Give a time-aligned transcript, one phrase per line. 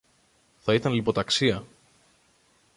[0.59, 1.63] Θα ήταν λιποταξία!